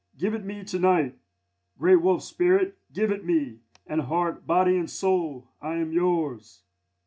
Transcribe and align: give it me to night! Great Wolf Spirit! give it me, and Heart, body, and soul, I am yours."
give 0.17 0.33
it 0.33 0.43
me 0.43 0.63
to 0.63 0.79
night! 0.79 1.15
Great 1.77 1.97
Wolf 1.97 2.23
Spirit! 2.23 2.75
give 2.91 3.11
it 3.11 3.23
me, 3.23 3.59
and 3.85 4.01
Heart, 4.01 4.47
body, 4.47 4.75
and 4.75 4.89
soul, 4.89 5.47
I 5.61 5.75
am 5.75 5.91
yours." 5.93 6.63